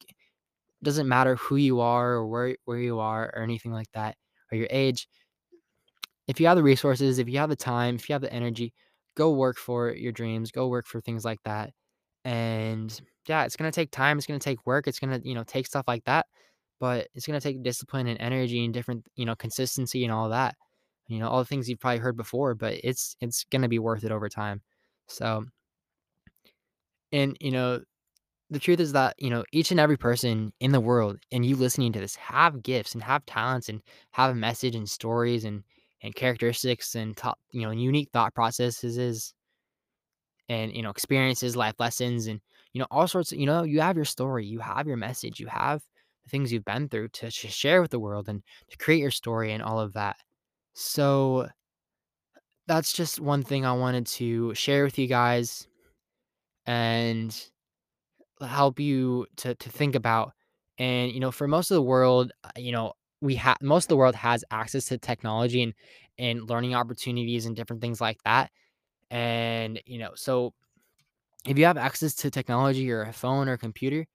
doesn't 0.83 1.09
matter 1.09 1.37
who 1.37 1.56
you 1.56 1.80
are 1.80 2.12
or 2.12 2.26
where, 2.28 2.56
where 2.66 2.78
you 2.78 2.99
are 3.00 3.33
or 3.35 3.42
anything 3.42 3.73
like 3.73 3.90
that 3.94 4.16
or 4.52 4.59
your 4.59 4.68
age 4.71 5.09
if 6.26 6.40
you 6.40 6.47
have 6.47 6.56
the 6.56 6.62
resources 6.62 7.18
if 7.18 7.28
you 7.28 7.38
have 7.38 7.49
the 7.50 7.56
time 7.56 7.97
if 7.97 8.09
you 8.09 8.12
have 8.12 8.23
the 8.23 8.33
energy 8.33 8.73
go 9.16 9.33
work 9.33 9.59
for 9.59 9.92
your 9.94 10.12
dreams, 10.12 10.50
go 10.52 10.68
work 10.68 10.87
for 10.87 11.00
things 11.00 11.25
like 11.25 11.42
that. 11.44 11.73
And 12.25 12.99
yeah, 13.28 13.44
it's 13.44 13.56
gonna 13.56 13.73
take 13.73 13.90
time, 13.92 14.18
it's 14.18 14.26
gonna 14.26 14.40
take 14.40 14.66
work, 14.66 14.87
it's 14.88 14.99
gonna, 15.00 15.21
you 15.25 15.35
know, 15.35 15.44
take 15.44 15.66
stuff 15.66 15.85
like 15.88 16.04
that, 16.04 16.26
but 16.80 17.09
it's 17.14 17.26
gonna 17.26 17.40
take 17.40 17.62
discipline 17.62 18.06
and 18.09 18.21
energy 18.21 18.64
and 18.64 18.75
different, 18.75 19.06
you 19.16 19.26
know, 19.26 19.37
consistency 19.37 20.04
and 20.04 20.12
all 20.12 20.30
that. 20.30 20.56
You 21.09 21.18
know, 21.21 21.28
all 21.28 21.38
the 21.40 21.44
things 21.47 21.68
you've 21.68 21.80
probably 21.80 22.00
heard 22.00 22.16
before, 22.16 22.54
but 22.54 22.75
it's 22.85 23.16
it's 23.21 23.44
gonna 23.50 23.68
be 23.68 23.78
worth 23.78 24.04
it 24.04 24.12
over 24.12 24.28
time. 24.28 24.62
So 25.09 25.44
and, 27.12 27.37
you 27.40 27.50
know, 27.50 27.80
the 28.50 28.59
truth 28.61 28.80
is 28.80 28.92
that, 28.92 29.14
you 29.18 29.30
know, 29.30 29.44
each 29.52 29.71
and 29.71 29.80
every 29.80 29.97
person 29.97 30.52
in 30.61 30.73
the 30.73 30.80
world 30.80 31.18
and 31.33 31.47
you 31.47 31.56
listening 31.56 31.92
to 31.94 32.00
this 32.00 32.16
have 32.16 32.62
gifts 32.62 32.94
and 32.94 33.02
have 33.02 33.26
talents 33.26 33.68
and 33.68 33.83
have 34.12 34.30
a 34.33 34.35
message 34.35 34.76
and 34.76 34.88
stories 34.88 35.44
and 35.44 35.64
and 36.04 36.14
characteristics 36.14 36.94
and 36.94 37.16
top, 37.16 37.40
you 37.50 37.62
know, 37.62 37.73
unique 37.73 38.11
thought 38.12 38.34
processes 38.34 39.34
and 40.49 40.73
you 40.75 40.82
know 40.82 40.90
experiences 40.90 41.56
life 41.56 41.75
lessons 41.78 42.26
and 42.26 42.40
you 42.75 42.80
know 42.80 42.87
all 42.90 43.08
sorts 43.08 43.32
of 43.32 43.38
you 43.38 43.46
know 43.46 43.62
you 43.62 43.80
have 43.80 43.96
your 43.96 44.04
story 44.04 44.44
you 44.44 44.58
have 44.58 44.87
your 44.87 44.96
message 44.96 45.40
you 45.40 45.46
have 45.46 45.82
the 46.25 46.30
things 46.30 46.52
you've 46.52 46.64
been 46.64 46.88
through 46.88 47.08
to, 47.08 47.30
to 47.30 47.49
share 47.49 47.80
with 47.80 47.90
the 47.90 47.99
world 47.99 48.28
and 48.28 48.42
to 48.70 48.76
create 48.78 49.00
your 49.00 49.11
story 49.11 49.52
and 49.52 49.62
all 49.62 49.78
of 49.78 49.92
that. 49.92 50.16
So 50.73 51.49
that's 52.66 52.92
just 52.92 53.20
one 53.20 53.42
thing 53.42 53.64
i 53.66 53.73
wanted 53.73 54.06
to 54.06 54.54
share 54.54 54.84
with 54.84 54.99
you 54.99 55.06
guys 55.06 55.66
and 56.66 57.49
help 58.40 58.80
you 58.80 59.26
to 59.37 59.54
to 59.56 59.68
think 59.70 59.94
about. 59.94 60.32
And 60.78 61.12
you 61.12 61.20
know 61.20 61.30
for 61.30 61.46
most 61.46 61.70
of 61.70 61.76
the 61.76 61.82
world 61.82 62.32
uh, 62.42 62.50
you 62.56 62.73
know 62.73 62.94
we 63.25 63.37
have 63.37 63.57
most 63.62 63.87
of 63.87 63.88
the 63.88 63.97
world 63.97 64.14
has 64.14 64.45
access 64.50 64.87
to 64.87 64.99
technology 64.99 65.62
and 65.62 65.75
and 66.19 66.49
learning 66.49 66.75
opportunities 66.75 67.47
and 67.47 67.57
different 67.57 67.83
things 67.83 68.00
like 68.00 68.19
that 68.25 68.50
and 69.11 69.81
you 69.87 69.99
know 69.99 70.12
so 70.14 70.52
if 71.47 71.59
you 71.59 71.64
have 71.66 71.76
access 71.76 72.14
to 72.16 72.31
technology 72.31 72.90
or 72.90 73.02
a 73.02 73.12
phone 73.12 73.49
or 73.49 73.57
computer, 73.57 74.07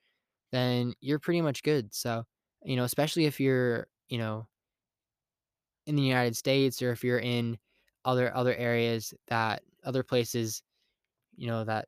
then 0.52 0.94
you're 1.02 1.20
pretty 1.20 1.42
much 1.42 1.64
good. 1.64 1.94
So, 1.94 2.24
you 2.64 2.76
know, 2.76 2.84
especially 2.84 3.26
if 3.26 3.40
you're, 3.40 3.88
you 4.10 4.18
know, 4.18 4.48
in 5.86 5.96
the 5.96 6.04
United 6.04 6.36
States 6.36 6.82
or 6.82 6.92
if 6.92 7.04
you're 7.04 7.20
in 7.20 7.58
other 8.06 8.36
other 8.36 8.56
areas 8.56 9.14
that 9.28 9.62
other 9.84 10.04
places, 10.04 10.64
you 11.36 11.48
know, 11.48 11.64
that 11.66 11.88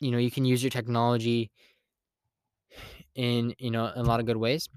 you 0.00 0.10
know, 0.10 0.18
you 0.18 0.30
can 0.30 0.44
use 0.44 0.62
your 0.62 0.70
technology 0.70 1.50
in, 3.14 3.54
you 3.58 3.70
know, 3.70 3.86
in 3.86 4.00
a 4.00 4.04
lot 4.04 4.20
of 4.20 4.26
good 4.26 4.36
ways. 4.36 4.68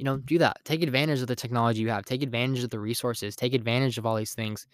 You 0.00 0.06
know, 0.06 0.18
do 0.18 0.38
that. 0.40 0.58
Take 0.64 0.82
advantage 0.82 1.20
of 1.22 1.28
the 1.28 1.36
technology 1.36 1.82
you 1.82 1.90
have. 1.90 2.06
Take 2.06 2.24
advantage 2.24 2.64
of 2.64 2.70
the 2.70 2.80
resources. 2.80 3.36
Take 3.36 3.54
advantage 3.54 3.98
of 3.98 4.06
all 4.06 4.16
these 4.16 4.34
things 4.34 4.66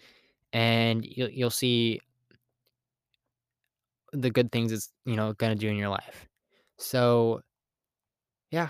and 0.53 1.05
you'll 1.05 1.29
you'll 1.31 1.51
see 1.51 2.01
the 4.13 4.29
good 4.29 4.51
things 4.51 4.71
it's, 4.71 4.91
you 5.05 5.15
know, 5.15 5.33
to 5.33 5.55
do 5.55 5.69
in 5.69 5.75
your 5.77 5.89
life. 5.89 6.27
So, 6.77 7.41
yeah, 8.51 8.69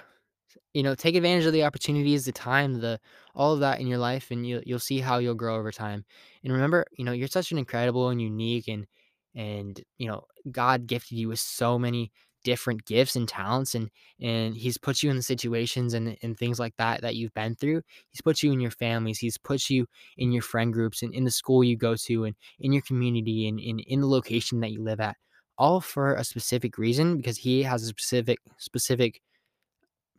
You 0.73 0.83
know, 0.83 0.95
take 0.95 1.15
advantage 1.15 1.45
of 1.47 1.53
the 1.53 1.65
opportunities, 1.65 2.25
the 2.25 2.33
time, 2.33 2.81
the 2.81 2.99
all 3.35 3.53
of 3.55 3.61
that 3.61 3.81
in 3.81 3.87
your 3.87 3.99
life, 3.99 4.31
and 4.31 4.47
you'll 4.47 4.63
you'll 4.65 4.79
see 4.79 4.99
how 5.01 5.19
you'll 5.19 5.35
grow 5.35 5.57
over 5.57 5.71
time. 5.71 6.05
And 6.43 6.53
remember, 6.53 6.85
you 6.97 7.05
know, 7.05 7.13
you're 7.13 7.27
such 7.29 7.51
an 7.53 7.59
incredible 7.59 8.09
and 8.09 8.21
unique 8.21 8.67
and 8.69 8.87
and 9.35 9.81
you 9.99 10.07
know, 10.09 10.25
God 10.51 10.87
gifted 10.87 11.19
you 11.19 11.29
with 11.29 11.39
so 11.39 11.79
many 11.79 12.11
different 12.47 12.85
gifts 12.85 13.17
and 13.17 13.27
talents 13.27 13.75
and 13.75 13.89
and 14.21 14.55
he's 14.55 14.77
put 14.77 15.03
you 15.03 15.09
in 15.09 15.17
the 15.17 15.21
situations 15.21 15.93
and 15.93 16.17
and 16.23 16.37
things 16.37 16.59
like 16.59 16.73
that 16.77 17.01
that 17.01 17.15
you've 17.17 17.33
been 17.33 17.55
through. 17.55 17.81
He's 18.09 18.21
put 18.21 18.41
you 18.41 18.53
in 18.53 18.61
your 18.61 18.71
families, 18.71 19.19
he's 19.19 19.37
put 19.37 19.69
you 19.69 19.85
in 20.17 20.31
your 20.31 20.41
friend 20.41 20.71
groups 20.71 21.03
and 21.03 21.13
in 21.13 21.25
the 21.25 21.31
school 21.31 21.61
you 21.61 21.75
go 21.75 21.95
to 22.07 22.23
and 22.23 22.37
in 22.61 22.71
your 22.71 22.83
community 22.83 23.49
and 23.49 23.59
in, 23.59 23.79
in 23.79 23.99
the 23.99 24.07
location 24.07 24.61
that 24.61 24.71
you 24.71 24.81
live 24.81 25.01
at. 25.01 25.17
All 25.57 25.81
for 25.81 26.15
a 26.15 26.23
specific 26.23 26.77
reason 26.77 27.17
because 27.17 27.37
he 27.37 27.63
has 27.63 27.83
a 27.83 27.87
specific 27.87 28.39
specific 28.57 29.21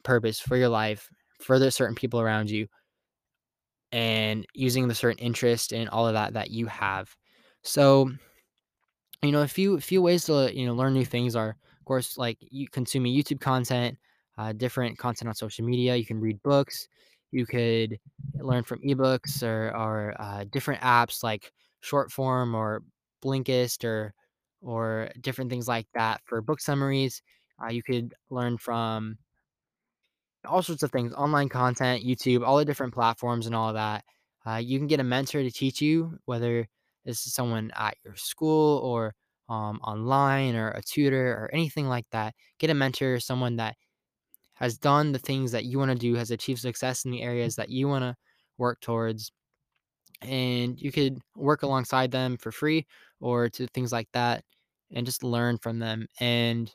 purpose 0.03 0.39
for 0.39 0.57
your 0.59 0.69
life, 0.69 1.09
for 1.41 1.59
the 1.59 1.71
certain 1.71 1.95
people 1.95 2.21
around 2.21 2.51
you, 2.51 2.67
and 3.91 4.47
using 4.53 4.87
the 4.87 4.95
certain 4.95 5.25
interest 5.25 5.73
and 5.73 5.89
all 5.89 6.07
of 6.07 6.13
that 6.13 6.35
that 6.35 6.51
you 6.51 6.67
have. 6.67 7.17
So, 7.63 8.11
you 9.23 9.33
know, 9.33 9.41
a 9.41 9.49
few 9.49 9.81
few 9.81 10.03
ways 10.03 10.25
to 10.27 10.55
you 10.55 10.67
know 10.67 10.75
learn 10.75 10.93
new 10.93 11.07
things 11.07 11.35
are, 11.35 11.57
course, 11.89 12.19
like 12.19 12.39
you 12.41 12.69
consuming 12.69 13.15
YouTube 13.15 13.41
content, 13.41 13.99
uh, 14.37 14.53
different 14.53 14.99
content 14.99 15.29
on 15.29 15.35
social 15.35 15.65
media. 15.65 15.97
You 15.97 16.07
can 16.07 16.21
read 16.21 16.43
books. 16.43 16.89
You 17.33 17.47
could 17.47 17.99
learn 18.35 18.63
from 18.63 18.81
ebooks 18.81 19.43
or 19.43 19.75
or 19.77 20.15
uh, 20.19 20.45
different 20.51 20.83
apps 20.83 21.25
like 21.25 21.53
Shortform 21.83 22.55
or 22.55 22.83
Blinkist 23.25 23.85
or 23.85 24.15
or 24.61 25.11
different 25.21 25.51
things 25.51 25.69
like 25.69 25.87
that 25.95 26.21
for 26.25 26.41
book 26.43 26.61
summaries. 26.61 27.23
Uh, 27.63 27.71
you 27.71 27.83
could 27.83 28.15
learn 28.31 28.59
from 28.59 29.19
all 30.45 30.63
sorts 30.63 30.83
of 30.83 30.93
things, 30.93 31.13
online 31.15 31.49
content, 31.49 32.05
YouTube, 32.05 32.47
all 32.47 32.59
the 32.59 32.65
different 32.65 32.95
platforms 32.95 33.47
and 33.47 33.55
all 33.55 33.73
that. 33.73 34.05
Uh, 34.47 34.57
you 34.57 34.79
can 34.79 34.87
get 34.87 35.01
a 35.01 35.05
mentor 35.05 35.43
to 35.43 35.51
teach 35.51 35.81
you, 35.83 36.19
whether 36.27 36.67
this 37.05 37.27
is 37.27 37.35
someone 37.35 37.71
at 37.77 37.97
your 38.05 38.15
school 38.17 38.79
or 38.79 39.15
um, 39.49 39.79
online 39.83 40.57
or 40.57 40.71
a 40.71 40.83
tutor 40.83 41.33
or 41.33 41.51
anything 41.53 41.89
like 41.89 42.07
that. 42.11 42.35
Get 42.59 42.71
a 42.71 42.75
mentor, 42.75 43.21
someone 43.21 43.57
that 43.57 43.77
has 44.55 44.79
done 44.79 45.13
the 45.13 45.19
things 45.19 45.53
that 45.53 45.65
you 45.65 45.79
want 45.79 45.91
to 45.91 45.97
do, 45.97 46.15
has 46.15 46.31
achieved 46.31 46.61
success 46.61 47.05
in 47.05 47.11
the 47.11 47.23
areas 47.23 47.57
that 47.57 47.71
you 47.71 47.89
want 47.89 48.03
to 48.05 48.17
work 48.59 48.81
towards. 48.81 49.33
And 50.21 50.81
you 50.81 50.91
could 50.91 51.21
work 51.37 51.63
alongside 51.63 52.11
them 52.11 52.37
for 52.37 52.51
free 52.51 52.87
or 53.21 53.49
to 53.51 53.67
things 53.69 53.93
like 53.93 54.09
that 54.13 54.45
and 54.93 55.07
just 55.07 55.23
learn 55.23 55.59
from 55.59 55.79
them. 55.79 56.09
And 56.21 56.73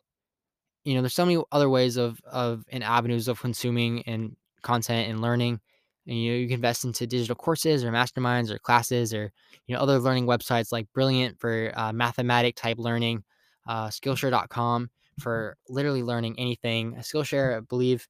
you 0.85 0.95
know, 0.95 1.01
there's 1.01 1.13
so 1.13 1.25
many 1.25 1.41
other 1.51 1.69
ways 1.69 1.97
of 1.97 2.19
of 2.25 2.65
and 2.69 2.83
avenues 2.83 3.27
of 3.27 3.39
consuming 3.41 4.03
and 4.03 4.35
content 4.61 5.09
and 5.09 5.21
learning. 5.21 5.61
And 6.07 6.17
you 6.21 6.31
know, 6.31 6.37
you 6.37 6.47
can 6.47 6.55
invest 6.55 6.83
into 6.85 7.07
digital 7.07 7.35
courses 7.35 7.83
or 7.83 7.91
masterminds 7.91 8.49
or 8.51 8.59
classes 8.59 9.13
or 9.13 9.31
you 9.67 9.75
know 9.75 9.81
other 9.81 9.99
learning 9.99 10.25
websites 10.25 10.71
like 10.71 10.91
Brilliant 10.93 11.39
for 11.39 11.71
uh, 11.75 11.93
mathematic 11.93 12.55
type 12.55 12.77
learning, 12.77 13.23
uh, 13.67 13.87
Skillshare.com 13.87 14.89
for 15.19 15.57
literally 15.69 16.03
learning 16.03 16.35
anything. 16.39 16.95
Skillshare, 16.95 17.57
I 17.57 17.59
believe, 17.61 18.07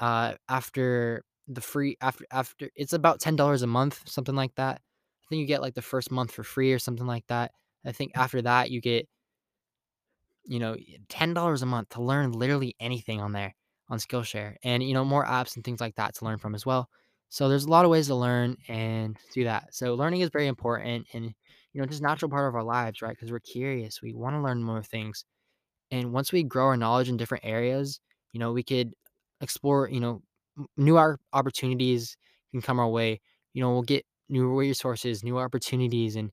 uh, 0.00 0.34
after 0.48 1.24
the 1.48 1.60
free 1.60 1.96
after 2.00 2.24
after 2.30 2.70
it's 2.76 2.92
about 2.92 3.20
ten 3.20 3.36
dollars 3.36 3.62
a 3.62 3.66
month, 3.66 4.02
something 4.08 4.34
like 4.36 4.54
that. 4.56 4.80
I 4.80 5.26
think 5.28 5.40
you 5.40 5.46
get 5.46 5.62
like 5.62 5.74
the 5.74 5.82
first 5.82 6.10
month 6.10 6.32
for 6.32 6.42
free 6.44 6.72
or 6.72 6.78
something 6.78 7.06
like 7.06 7.26
that. 7.28 7.52
I 7.84 7.92
think 7.92 8.12
after 8.16 8.42
that 8.42 8.70
you 8.70 8.80
get 8.80 9.08
you 10.44 10.58
know, 10.58 10.76
$10 11.08 11.62
a 11.62 11.66
month 11.66 11.90
to 11.90 12.02
learn 12.02 12.32
literally 12.32 12.74
anything 12.80 13.20
on 13.20 13.32
there 13.32 13.54
on 13.88 13.98
Skillshare 13.98 14.56
and, 14.62 14.82
you 14.82 14.94
know, 14.94 15.04
more 15.04 15.24
apps 15.24 15.56
and 15.56 15.64
things 15.64 15.80
like 15.80 15.96
that 15.96 16.14
to 16.16 16.24
learn 16.24 16.38
from 16.38 16.54
as 16.54 16.64
well. 16.66 16.88
So 17.30 17.48
there's 17.48 17.66
a 17.66 17.70
lot 17.70 17.86
of 17.86 17.92
ways 17.92 18.08
to 18.08 18.16
learn 18.16 18.58
and 18.68 19.18
do 19.34 19.44
that. 19.44 19.74
So 19.74 19.94
learning 19.94 20.22
is 20.22 20.30
very 20.30 20.48
important 20.48 21.08
and, 21.14 21.26
you 21.72 21.80
know, 21.80 21.86
just 21.86 22.02
natural 22.02 22.30
part 22.30 22.48
of 22.48 22.56
our 22.56 22.64
lives, 22.64 23.02
right? 23.02 23.12
Because 23.16 23.32
we're 23.32 23.40
curious. 23.40 24.02
We 24.02 24.14
want 24.14 24.36
to 24.36 24.42
learn 24.42 24.62
more 24.64 24.82
things. 24.82 25.24
And 25.90 26.12
once 26.12 26.32
we 26.32 26.42
grow 26.44 26.66
our 26.66 26.76
knowledge 26.76 27.08
in 27.08 27.16
different 27.16 27.44
areas, 27.44 28.00
you 28.32 28.40
know, 28.40 28.52
we 28.52 28.62
could 28.62 28.94
explore, 29.40 29.88
you 29.90 30.00
know, 30.00 30.22
new 30.76 30.98
opportunities 31.32 32.16
can 32.52 32.62
come 32.62 32.78
our 32.80 32.88
way. 32.88 33.20
You 33.54 33.62
know, 33.62 33.72
we'll 33.72 33.82
get 33.82 34.06
new 34.28 34.48
resources, 34.48 35.24
new 35.24 35.38
opportunities, 35.38 36.16
and 36.16 36.32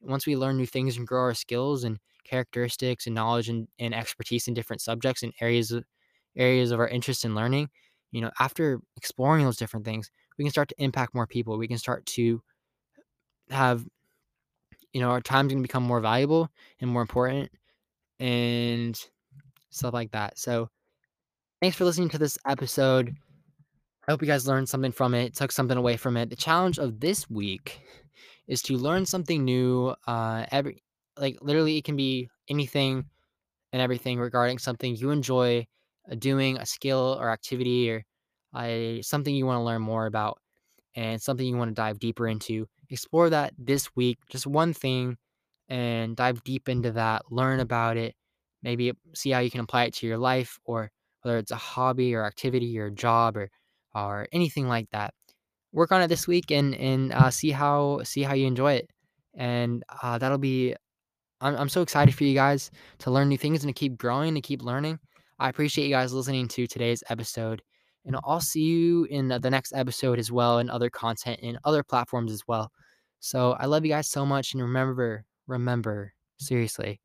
once 0.00 0.26
we 0.26 0.36
learn 0.36 0.56
new 0.58 0.66
things 0.66 0.96
and 0.96 1.06
grow 1.06 1.22
our 1.22 1.34
skills 1.34 1.84
and 1.84 1.98
characteristics 2.24 3.06
and 3.06 3.14
knowledge 3.14 3.48
and, 3.48 3.68
and 3.78 3.94
expertise 3.94 4.48
in 4.48 4.54
different 4.54 4.82
subjects 4.82 5.22
and 5.22 5.32
areas 5.40 5.72
areas 6.36 6.70
of 6.70 6.80
our 6.80 6.88
interest 6.88 7.24
in 7.24 7.34
learning, 7.34 7.68
you 8.12 8.20
know, 8.20 8.30
after 8.40 8.80
exploring 8.96 9.44
those 9.44 9.56
different 9.56 9.84
things, 9.86 10.10
we 10.38 10.44
can 10.44 10.50
start 10.50 10.68
to 10.68 10.74
impact 10.78 11.14
more 11.14 11.26
people. 11.26 11.58
We 11.58 11.68
can 11.68 11.78
start 11.78 12.06
to 12.06 12.42
have, 13.50 13.84
you 14.92 15.00
know, 15.00 15.10
our 15.10 15.20
time's 15.20 15.52
gonna 15.52 15.62
become 15.62 15.82
more 15.82 16.00
valuable 16.00 16.48
and 16.80 16.90
more 16.90 17.02
important 17.02 17.50
and 18.20 18.98
stuff 19.70 19.94
like 19.94 20.12
that. 20.12 20.38
So 20.38 20.68
thanks 21.60 21.76
for 21.76 21.84
listening 21.84 22.08
to 22.10 22.18
this 22.18 22.38
episode. 22.46 23.14
I 24.06 24.12
hope 24.12 24.22
you 24.22 24.28
guys 24.28 24.46
learned 24.46 24.68
something 24.68 24.92
from 24.92 25.14
it, 25.14 25.34
took 25.34 25.50
something 25.50 25.76
away 25.76 25.96
from 25.96 26.16
it. 26.16 26.30
The 26.30 26.36
challenge 26.36 26.78
of 26.78 27.00
this 27.00 27.28
week 27.28 27.80
is 28.46 28.62
to 28.62 28.76
learn 28.76 29.04
something 29.04 29.44
new. 29.44 29.94
Uh, 30.06 30.46
every 30.52 30.82
like 31.18 31.38
literally, 31.40 31.78
it 31.78 31.84
can 31.84 31.96
be 31.96 32.28
anything 32.48 33.04
and 33.72 33.82
everything 33.82 34.18
regarding 34.18 34.58
something 34.58 34.94
you 34.94 35.10
enjoy 35.10 35.66
uh, 36.10 36.14
doing, 36.14 36.56
a 36.58 36.66
skill 36.66 37.18
or 37.20 37.30
activity, 37.30 37.90
or 37.90 38.04
uh, 38.56 39.02
something 39.02 39.34
you 39.34 39.46
want 39.46 39.58
to 39.58 39.64
learn 39.64 39.82
more 39.82 40.06
about, 40.06 40.38
and 40.94 41.20
something 41.20 41.46
you 41.46 41.56
want 41.56 41.70
to 41.70 41.74
dive 41.74 41.98
deeper 41.98 42.26
into. 42.28 42.66
Explore 42.90 43.30
that 43.30 43.52
this 43.58 43.94
week, 43.96 44.18
just 44.30 44.46
one 44.46 44.72
thing, 44.72 45.16
and 45.68 46.16
dive 46.16 46.42
deep 46.44 46.68
into 46.68 46.92
that. 46.92 47.22
Learn 47.30 47.60
about 47.60 47.96
it. 47.96 48.14
Maybe 48.62 48.92
see 49.14 49.30
how 49.30 49.40
you 49.40 49.50
can 49.50 49.60
apply 49.60 49.84
it 49.84 49.94
to 49.94 50.06
your 50.06 50.18
life, 50.18 50.58
or 50.64 50.90
whether 51.22 51.38
it's 51.38 51.52
a 51.52 51.56
hobby 51.56 52.14
or 52.14 52.24
activity 52.24 52.78
or 52.78 52.90
job 52.90 53.36
or 53.36 53.50
or 53.94 54.28
anything 54.32 54.68
like 54.68 54.90
that 54.90 55.14
work 55.72 55.92
on 55.92 56.02
it 56.02 56.08
this 56.08 56.26
week 56.26 56.50
and 56.50 56.74
and 56.74 57.12
uh, 57.12 57.30
see 57.30 57.50
how 57.50 58.00
see 58.02 58.22
how 58.22 58.34
you 58.34 58.46
enjoy 58.46 58.72
it, 58.72 58.90
and 59.34 59.84
uh, 60.02 60.18
that'll 60.18 60.38
be 60.38 60.74
I'm, 61.40 61.54
I'm 61.56 61.68
so 61.68 61.82
excited 61.82 62.14
for 62.14 62.24
you 62.24 62.34
guys 62.34 62.70
to 63.00 63.10
learn 63.10 63.28
new 63.28 63.38
things 63.38 63.62
and 63.62 63.74
to 63.74 63.78
keep 63.78 63.98
growing, 63.98 64.28
and 64.28 64.36
to 64.36 64.40
keep 64.40 64.62
learning. 64.62 64.98
I 65.38 65.50
appreciate 65.50 65.86
you 65.86 65.94
guys 65.94 66.12
listening 66.12 66.48
to 66.48 66.66
today's 66.66 67.04
episode. 67.10 67.62
And 68.06 68.16
I'll 68.24 68.40
see 68.40 68.62
you 68.62 69.04
in 69.04 69.30
uh, 69.32 69.38
the 69.38 69.50
next 69.50 69.72
episode 69.74 70.18
as 70.18 70.30
well 70.30 70.58
and 70.58 70.70
other 70.70 70.88
content 70.88 71.40
in 71.40 71.58
other 71.64 71.82
platforms 71.82 72.32
as 72.32 72.42
well. 72.46 72.70
So 73.20 73.52
I 73.58 73.66
love 73.66 73.84
you 73.84 73.90
guys 73.90 74.08
so 74.08 74.24
much. 74.24 74.54
And 74.54 74.62
remember, 74.62 75.24
remember, 75.46 76.12
seriously, 76.38 77.00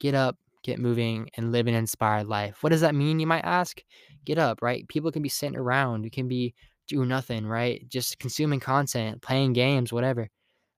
get 0.00 0.14
up, 0.14 0.36
get 0.62 0.78
moving, 0.78 1.30
and 1.36 1.50
live 1.50 1.66
an 1.66 1.74
inspired 1.74 2.26
life. 2.26 2.58
What 2.62 2.70
does 2.70 2.82
that 2.82 2.94
mean, 2.94 3.20
you 3.20 3.26
might 3.26 3.44
ask? 3.44 3.82
Get 4.24 4.38
up, 4.38 4.60
right? 4.60 4.86
People 4.88 5.10
can 5.10 5.22
be 5.22 5.28
sitting 5.28 5.56
around, 5.56 6.04
you 6.04 6.10
can 6.10 6.28
be 6.28 6.54
doing 6.86 7.08
nothing, 7.08 7.46
right? 7.46 7.86
Just 7.88 8.18
consuming 8.18 8.60
content, 8.60 9.22
playing 9.22 9.52
games, 9.54 9.92
whatever. 9.92 10.28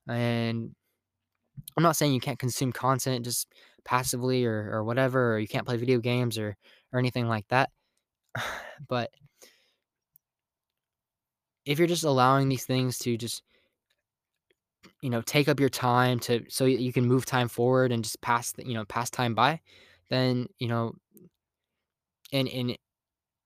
And 0.09 0.75
I'm 1.76 1.83
not 1.83 1.97
saying 1.97 2.12
you 2.12 2.21
can't 2.21 2.38
consume 2.38 2.73
content 2.73 3.25
just 3.25 3.52
passively 3.85 4.45
or, 4.45 4.71
or 4.73 4.85
whatever, 4.85 5.35
or 5.35 5.38
you 5.38 5.49
can't 5.49 5.66
play 5.66 5.76
video 5.76 5.99
games 5.99 6.38
or 6.38 6.57
or 6.92 6.99
anything 6.99 7.28
like 7.28 7.47
that. 7.49 7.71
but 8.88 9.11
if 11.67 11.79
you're 11.79 11.88
just 11.88 12.05
allowing 12.05 12.49
these 12.49 12.64
things 12.64 12.99
to 12.99 13.17
just 13.17 13.43
you 15.02 15.11
know 15.11 15.23
take 15.23 15.49
up 15.49 15.61
your 15.61 15.69
time 15.69 16.19
to 16.19 16.43
so 16.49 16.64
you 16.64 16.93
can 16.93 17.07
move 17.07 17.26
time 17.26 17.49
forward 17.49 17.93
and 17.93 18.05
just 18.05 18.21
pass 18.21 18.52
you 18.59 18.75
know 18.75 18.85
pass 18.87 19.11
time 19.11 19.35
by 19.35 19.61
then 20.09 20.47
you 20.59 20.69
know 20.69 20.95
and 22.33 22.49
and 22.49 22.76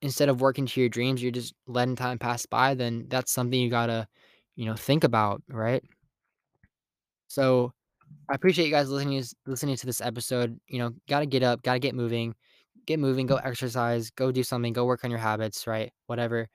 instead 0.03 0.29
of 0.29 0.41
working 0.41 0.67
to 0.67 0.81
your 0.81 0.89
dreams 0.89 1.23
you're 1.23 1.33
just 1.33 1.55
letting 1.67 1.97
time 1.97 2.19
pass 2.19 2.47
by 2.47 2.75
then 2.75 3.07
that's 3.09 3.33
something 3.33 3.59
you 3.61 3.71
gotta 3.71 4.07
you 4.57 4.65
know 4.67 4.75
think 4.75 5.05
about 5.05 5.43
right 5.49 5.83
so 7.29 7.73
I 8.31 8.35
appreciate 8.35 8.67
you 8.67 8.71
guys 8.71 8.91
listening 8.91 9.23
listening 9.47 9.77
to 9.77 9.87
this 9.87 10.01
episode. 10.01 10.59
You 10.69 10.79
know, 10.79 10.93
gotta 11.09 11.27
get 11.27 11.43
up, 11.43 11.63
gotta 11.63 11.79
get 11.79 11.95
moving, 11.95 12.35
get 12.87 12.99
moving, 12.99 13.27
go 13.27 13.37
exercise, 13.37 14.11
go 14.11 14.33
do 14.33 14.43
something, 14.43 14.73
go 14.73 14.85
work 14.85 15.05
on 15.05 15.11
your 15.11 15.21
habits, 15.21 15.67
right? 15.67 15.93
Whatever. 16.07 16.49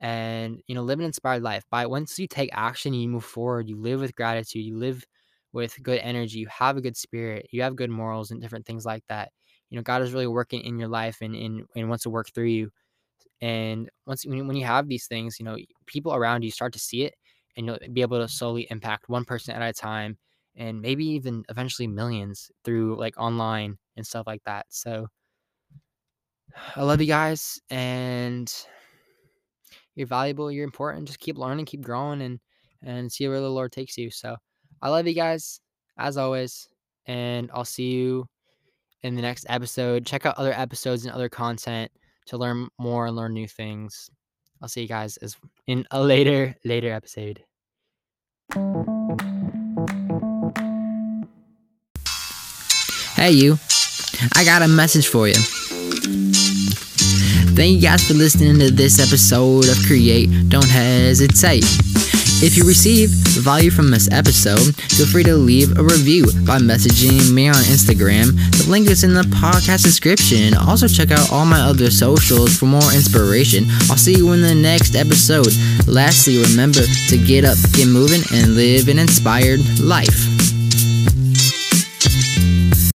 And 0.00 0.60
you 0.66 0.74
know, 0.74 0.82
live 0.82 0.98
an 0.98 1.06
inspired 1.06 1.42
life. 1.42 1.64
By 1.70 1.86
once 1.86 2.18
you 2.18 2.28
take 2.28 2.50
action, 2.52 2.94
you 2.94 3.08
move 3.08 3.24
forward, 3.24 3.68
you 3.68 3.76
live 3.76 4.00
with 4.00 4.14
gratitude, 4.14 4.64
you 4.64 4.76
live 4.76 5.04
with 5.52 5.82
good 5.82 5.98
energy, 6.00 6.38
you 6.38 6.48
have 6.48 6.76
a 6.76 6.82
good 6.82 6.96
spirit, 6.96 7.48
you 7.50 7.62
have 7.62 7.76
good 7.76 7.90
morals 7.90 8.30
and 8.30 8.40
different 8.40 8.66
things 8.66 8.84
like 8.84 9.04
that. 9.08 9.30
You 9.70 9.76
know, 9.76 9.82
God 9.82 10.02
is 10.02 10.12
really 10.12 10.26
working 10.26 10.60
in 10.60 10.78
your 10.78 10.88
life 10.88 11.18
and 11.22 11.34
and, 11.34 11.64
and 11.74 11.88
wants 11.88 12.04
to 12.04 12.10
work 12.10 12.30
through 12.34 12.46
you. 12.46 12.70
And 13.40 13.90
once 14.06 14.24
when, 14.26 14.56
you 14.56 14.64
have 14.64 14.88
these 14.88 15.06
things, 15.06 15.38
you 15.38 15.44
know, 15.44 15.56
people 15.86 16.14
around 16.14 16.42
you 16.42 16.50
start 16.50 16.72
to 16.74 16.78
see 16.78 17.02
it 17.02 17.14
and 17.56 17.66
you'll 17.66 17.78
be 17.92 18.02
able 18.02 18.20
to 18.20 18.28
slowly 18.28 18.66
impact 18.70 19.08
one 19.08 19.24
person 19.24 19.54
at 19.54 19.62
a 19.62 19.72
time 19.72 20.18
and 20.56 20.80
maybe 20.80 21.04
even 21.04 21.44
eventually 21.50 21.86
millions 21.86 22.50
through 22.64 22.98
like 22.98 23.18
online 23.18 23.76
and 23.96 24.06
stuff 24.06 24.26
like 24.26 24.42
that. 24.44 24.66
So 24.70 25.08
I 26.74 26.82
love 26.82 27.00
you 27.00 27.06
guys 27.06 27.60
and 27.70 28.50
you're 29.96 30.06
valuable, 30.06 30.52
you're 30.52 30.64
important. 30.64 31.06
Just 31.06 31.18
keep 31.18 31.36
learning, 31.36 31.64
keep 31.64 31.82
growing 31.82 32.22
and 32.22 32.38
and 32.82 33.10
see 33.10 33.26
where 33.26 33.40
the 33.40 33.50
Lord 33.50 33.72
takes 33.72 33.98
you. 33.98 34.10
So 34.10 34.36
I 34.80 34.90
love 34.90 35.06
you 35.06 35.14
guys 35.14 35.60
as 35.98 36.16
always 36.16 36.68
and 37.06 37.50
I'll 37.52 37.64
see 37.64 37.90
you 37.90 38.28
in 39.02 39.16
the 39.16 39.22
next 39.22 39.46
episode. 39.48 40.06
Check 40.06 40.26
out 40.26 40.38
other 40.38 40.52
episodes 40.52 41.04
and 41.04 41.14
other 41.14 41.28
content 41.28 41.90
to 42.26 42.36
learn 42.36 42.68
more 42.78 43.06
and 43.06 43.16
learn 43.16 43.32
new 43.32 43.48
things. 43.48 44.10
I'll 44.62 44.68
see 44.68 44.82
you 44.82 44.88
guys 44.88 45.16
as 45.18 45.36
in 45.66 45.86
a 45.90 46.02
later 46.02 46.54
later 46.64 46.92
episode. 46.92 47.42
Hey, 53.14 53.30
you. 53.30 53.58
I 54.34 54.44
got 54.44 54.62
a 54.62 54.68
message 54.68 55.08
for 55.08 55.26
you. 55.26 55.34
Thank 57.56 57.76
you 57.76 57.80
guys 57.80 58.06
for 58.06 58.12
listening 58.12 58.58
to 58.58 58.70
this 58.70 59.00
episode 59.00 59.66
of 59.68 59.78
Create 59.86 60.28
Don't 60.50 60.68
Hesitate. 60.68 61.64
If 62.44 62.54
you 62.54 62.64
receive 62.64 63.08
value 63.42 63.70
from 63.70 63.90
this 63.90 64.12
episode, 64.12 64.76
feel 64.76 65.06
free 65.06 65.24
to 65.24 65.34
leave 65.34 65.78
a 65.78 65.82
review 65.82 66.26
by 66.44 66.58
messaging 66.58 67.32
me 67.32 67.48
on 67.48 67.54
Instagram. 67.54 68.36
The 68.62 68.66
link 68.68 68.90
is 68.90 69.04
in 69.04 69.14
the 69.14 69.22
podcast 69.22 69.84
description. 69.84 70.52
Also, 70.52 70.86
check 70.86 71.10
out 71.10 71.32
all 71.32 71.46
my 71.46 71.60
other 71.60 71.90
socials 71.90 72.58
for 72.58 72.66
more 72.66 72.92
inspiration. 72.92 73.64
I'll 73.88 73.96
see 73.96 74.18
you 74.18 74.30
in 74.32 74.42
the 74.42 74.54
next 74.54 74.94
episode. 74.94 75.48
Lastly, 75.88 76.42
remember 76.42 76.82
to 77.08 77.16
get 77.16 77.46
up, 77.46 77.56
get 77.72 77.88
moving, 77.88 78.20
and 78.34 78.54
live 78.54 78.88
an 78.88 78.98
inspired 78.98 79.80
life. 79.80 80.35